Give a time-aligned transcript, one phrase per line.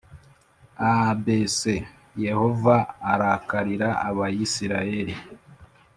[0.91, 1.59] Abc
[2.25, 2.75] Yehova
[3.11, 5.15] arakarira Abisirayeli